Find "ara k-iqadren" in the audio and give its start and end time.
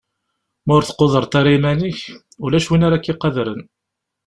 2.87-3.61